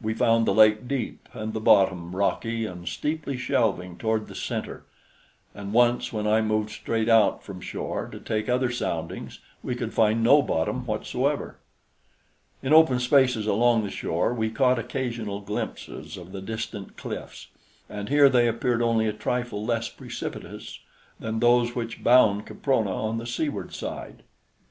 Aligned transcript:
We 0.00 0.14
found 0.14 0.46
the 0.46 0.54
lake 0.54 0.88
deep 0.88 1.28
and 1.34 1.52
the 1.52 1.60
bottom 1.60 2.16
rocky 2.16 2.64
and 2.64 2.88
steeply 2.88 3.36
shelving 3.36 3.98
toward 3.98 4.26
the 4.26 4.34
center, 4.34 4.86
and 5.54 5.74
once 5.74 6.14
when 6.14 6.26
I 6.26 6.40
moved 6.40 6.70
straight 6.70 7.10
out 7.10 7.42
from 7.42 7.60
shore 7.60 8.08
to 8.10 8.18
take 8.18 8.48
other 8.48 8.70
soundings 8.70 9.38
we 9.62 9.74
could 9.74 9.92
find 9.92 10.24
no 10.24 10.40
bottom 10.40 10.86
whatsoever. 10.86 11.58
In 12.62 12.72
open 12.72 12.98
spaces 13.00 13.46
along 13.46 13.84
the 13.84 13.90
shore 13.90 14.32
we 14.32 14.48
caught 14.48 14.78
occasional 14.78 15.42
glimpses 15.42 16.16
of 16.16 16.32
the 16.32 16.40
distant 16.40 16.96
cliffs, 16.96 17.48
and 17.86 18.08
here 18.08 18.30
they 18.30 18.48
appeared 18.48 18.80
only 18.80 19.06
a 19.06 19.12
trifle 19.12 19.62
less 19.62 19.90
precipitous 19.90 20.80
than 21.20 21.40
those 21.40 21.74
which 21.74 22.02
bound 22.02 22.46
Caprona 22.46 22.92
on 22.96 23.18
the 23.18 23.26
seaward 23.26 23.74
side. 23.74 24.22